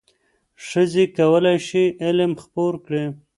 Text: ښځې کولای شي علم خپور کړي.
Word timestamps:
ښځې 0.67 1.03
کولای 1.17 1.57
شي 1.67 1.83
علم 2.03 2.31
خپور 2.43 2.73
کړي. 2.85 3.03